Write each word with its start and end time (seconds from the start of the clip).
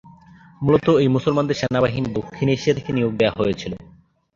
মূলত, 0.61 0.87
এই 1.01 1.07
মুসলমানদের 1.07 1.55
সেনাবাহিনী 1.55 2.09
দক্ষিণ 2.13 2.47
এশিয়া 2.49 2.75
থেকে 2.75 2.91
নিয়োগ 2.93 3.11
দেওয়া 3.15 3.37
হয়েছিল। 3.37 3.73